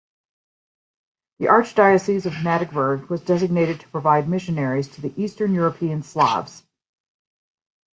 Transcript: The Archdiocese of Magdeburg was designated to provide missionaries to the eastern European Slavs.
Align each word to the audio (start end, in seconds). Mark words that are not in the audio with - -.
The 1.37 1.45
Archdiocese 1.45 2.25
of 2.25 2.41
Magdeburg 2.43 3.07
was 3.07 3.21
designated 3.23 3.79
to 3.81 3.87
provide 3.89 4.27
missionaries 4.27 4.87
to 4.95 4.99
the 5.01 5.13
eastern 5.15 5.53
European 5.53 6.01
Slavs. 6.01 6.63